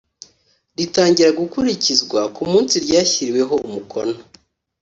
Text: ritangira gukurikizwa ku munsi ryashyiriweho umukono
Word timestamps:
ritangira 0.77 1.29
gukurikizwa 1.39 2.19
ku 2.35 2.43
munsi 2.51 2.75
ryashyiriweho 2.85 3.55
umukono 3.67 4.15